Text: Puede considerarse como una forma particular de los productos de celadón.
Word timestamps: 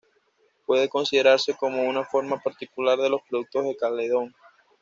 Puede 0.65 0.89
considerarse 0.89 1.53
como 1.53 1.83
una 1.83 2.03
forma 2.03 2.39
particular 2.41 2.97
de 2.97 3.11
los 3.11 3.21
productos 3.29 3.65
de 3.65 3.77
celadón. 3.79 4.33